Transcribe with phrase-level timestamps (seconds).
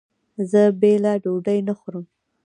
[0.51, 2.05] زه بېله ډوډۍ نه خورم.